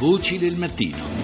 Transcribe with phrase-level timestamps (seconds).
[0.00, 1.19] Voci del mattino.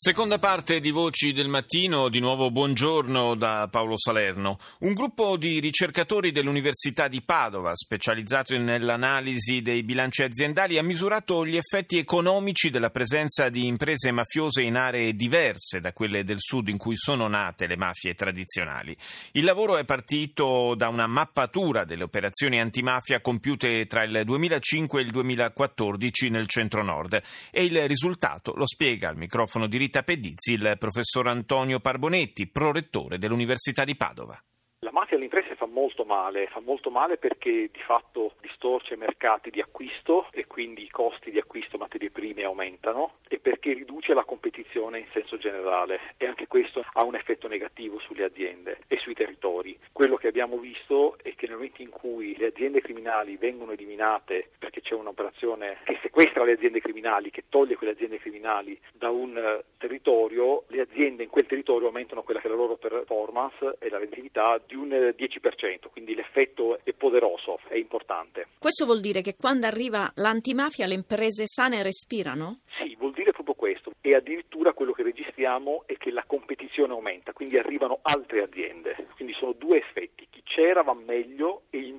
[0.00, 4.60] Seconda parte di Voci del Mattino, di nuovo buongiorno da Paolo Salerno.
[4.82, 11.56] Un gruppo di ricercatori dell'Università di Padova, specializzato nell'analisi dei bilanci aziendali, ha misurato gli
[11.56, 16.78] effetti economici della presenza di imprese mafiose in aree diverse da quelle del sud in
[16.78, 18.96] cui sono nate le mafie tradizionali.
[19.32, 25.04] Il lavoro è partito da una mappatura delle operazioni antimafia compiute tra il 2005 e
[25.04, 27.20] il 2014 nel centro-nord
[27.50, 33.16] e il risultato lo spiega al microfono di Rita Pedizzi il professor Antonio Parbonetti, prorettore
[33.16, 34.38] dell'Università di Padova.
[34.80, 38.96] La mafia alle imprese fa molto male, fa molto male perché di fatto distorce i
[38.96, 44.12] mercati di acquisto e quindi i costi di acquisto materie prime aumentano e perché riduce
[44.12, 48.98] la competizione in senso generale e anche questo ha un effetto negativo sulle aziende e
[48.98, 49.78] sui territori.
[49.92, 54.50] Quello che abbiamo visto è che nel momento in cui le aziende criminali vengono eliminate
[54.58, 59.36] perché c'è un'operazione che sequestra le aziende criminali, che toglie quelle aziende criminali da un
[59.36, 63.88] eh, territorio, le aziende in quel territorio aumentano quella che è la loro performance e
[63.88, 68.48] la redditività di un 10%, quindi l'effetto è poderoso, è importante.
[68.58, 72.60] Questo vuol dire che quando arriva l'antimafia le imprese sane respirano?
[72.78, 77.32] Sì, vuol dire proprio questo e addirittura quello che registriamo è che la competizione aumenta,
[77.32, 81.97] quindi arrivano altre aziende, quindi sono due effetti, chi c'era va meglio e più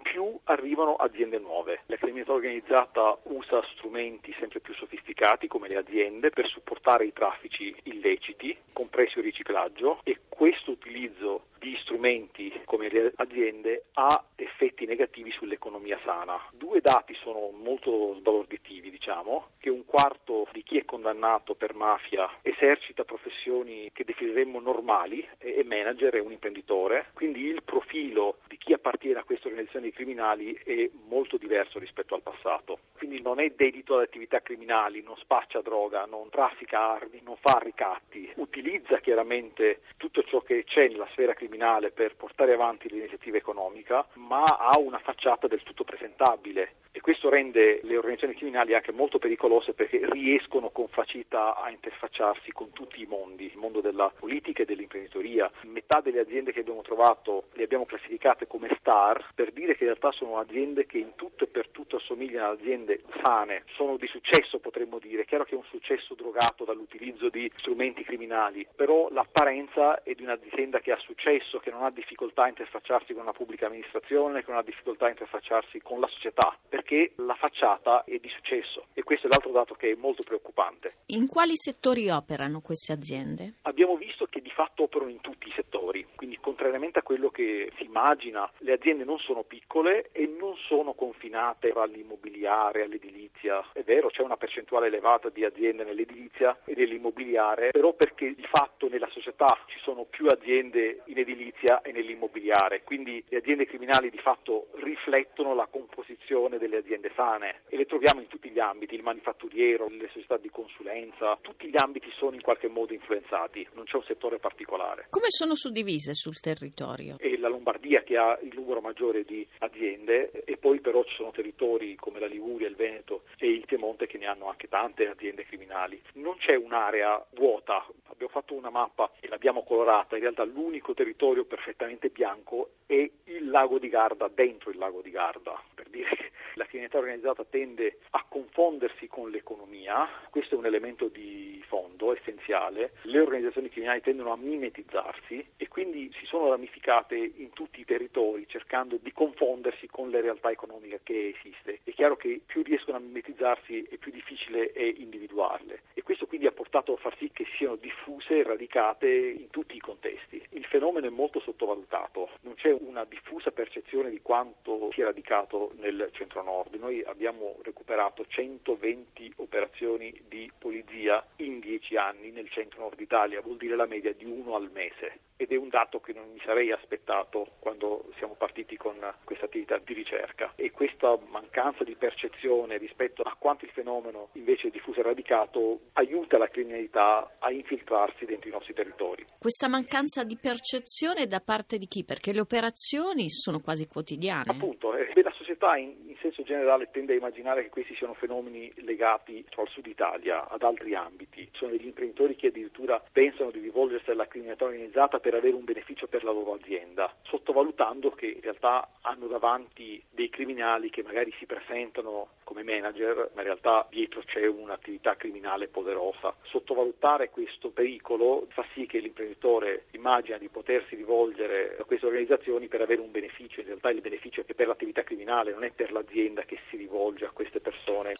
[0.59, 1.81] arrivano aziende nuove.
[1.87, 7.73] La criminalità organizzata usa strumenti sempre più sofisticati come le aziende per supportare i traffici
[7.83, 15.31] illeciti, compreso il riciclaggio e questo utilizzo di strumenti come le aziende ha effetti negativi
[15.31, 16.39] sull'economia sana.
[16.53, 22.29] Due dati sono molto sbalorditivi, diciamo, che un quarto di chi è condannato per mafia
[22.41, 28.37] esercita professioni che definiremmo normali, è manager, è un imprenditore, quindi il profilo
[28.69, 32.77] chi appartiene a queste organizzazioni criminali è molto diverso rispetto al passato.
[32.99, 37.57] Quindi non è dedito ad attività criminali, non spaccia droga, non traffica armi, non fa
[37.63, 44.05] ricatti, utilizza chiaramente tutto ciò che c'è nella sfera criminale per portare avanti l'iniziativa economica,
[44.17, 46.75] ma ha una facciata del tutto presentabile
[47.09, 52.69] questo rende le organizzazioni criminali anche molto pericolose perché riescono con facilità a interfacciarsi con
[52.69, 55.49] tutti i mondi, il mondo della politica e dell'imprenditoria.
[55.63, 59.89] Metà delle aziende che abbiamo trovato le abbiamo classificate come star per dire che in
[59.89, 61.97] realtà sono aziende che in tutto e per tutto
[62.47, 67.29] aziende sane, sono di successo potremmo dire, è chiaro che è un successo drogato dall'utilizzo
[67.29, 72.43] di strumenti criminali, però l'apparenza è di un'azienda che ha successo, che non ha difficoltà
[72.43, 76.57] a interfacciarsi con la pubblica amministrazione, che non ha difficoltà a interfacciarsi con la società,
[76.67, 80.95] perché la facciata è di successo e questo è l'altro dato che è molto preoccupante.
[81.07, 83.53] In quali settori operano queste aziende?
[83.63, 87.71] Abbiamo visto che di fatto operano in tutti i settori, quindi contrariamente a quello che
[87.77, 93.65] si immagina, le aziende non sono piccole e non sono confinate all'immobiliare, all'edilizia.
[93.73, 98.87] È vero, c'è una percentuale elevata di aziende nell'edilizia e nell'immobiliare, però perché di fatto
[98.87, 104.19] nella società ci sono più aziende in edilizia e nell'immobiliare, quindi le aziende criminali di
[104.19, 109.03] fatto riflettono la composizione delle aziende sane e le troviamo in tutti gli ambiti, il
[109.03, 113.95] manifatturiero, le società di consulenza, tutti gli ambiti sono in qualche modo influenzati, non c'è
[113.95, 115.07] un settore particolare.
[115.09, 117.15] Come sono suddivise sul territorio?
[117.17, 121.31] È la Lombardia che ha il numero maggiore di aziende e poi però ci sono
[121.31, 125.45] territori come la Liguria, il Veneto e il Piemonte che ne hanno anche tante aziende
[125.45, 126.01] criminali.
[126.15, 131.45] Non c'è un'area vuota, abbiamo fatto una mappa e l'abbiamo colorata, in realtà l'unico territorio
[131.45, 136.31] perfettamente bianco è il lago di Garda dentro il lago di Garda, per dire che
[136.55, 142.93] la criminalità organizzata tende a confondersi con l'economia, questo è un elemento di fondo essenziale,
[143.03, 148.47] le organizzazioni criminali tendono a mimetizzarsi e quindi si sono ramificate in tutti i territori
[148.47, 151.79] cercando di confondersi con le realtà economiche che esiste.
[151.83, 156.47] È chiaro che più riescono a mimetizzarsi e più difficile è individuarle e questo quindi
[156.47, 160.41] ha portato a far sì che siano diffuse e radicate in tutti i contesti.
[160.49, 166.09] Il fenomeno è molto sottovalutato, non c'è una diffusa percezione di quanto sia radicato nel
[166.13, 166.73] centro-nord.
[166.75, 173.75] Noi abbiamo recuperato 120 operazioni di polizia in 10 anni nel centro-nord Italia, vuol dire
[173.75, 177.51] la media di uno al mese ed è un dato che non mi sarei aspettato
[177.59, 183.35] quando siamo partiti con questa attività di ricerca e questa mancanza di percezione rispetto a
[183.39, 188.51] quanto il fenomeno invece è diffuso e radicato aiuta la criminalità a infiltrarsi dentro i
[188.51, 189.25] nostri territori.
[189.39, 192.03] Questa mancanza di percezione da parte di chi?
[192.03, 194.51] Perché le operazioni sono quasi quotidiane.
[194.51, 198.71] Appunto, eh, la società in, in senso generale tende a immaginare che questi siano fenomeni
[198.77, 201.47] legati al sud Italia, ad altri ambiti.
[201.53, 206.07] Sono degli imprenditori che addirittura pensano di rivolgersi alla criminalità organizzata per avere un beneficio
[206.07, 211.45] per la loro azienda, sottovalutando che in realtà hanno davanti dei criminali che magari si
[211.45, 212.29] presentano
[212.59, 216.35] come manager, ma in realtà dietro c'è un'attività criminale poderosa.
[216.43, 222.81] Sottovalutare questo pericolo fa sì che l'imprenditore immagina di potersi rivolgere a queste organizzazioni per
[222.81, 226.43] avere un beneficio, in realtà il beneficio è per l'attività criminale, non è per l'azienda
[226.43, 228.17] che si rivolge a queste persone.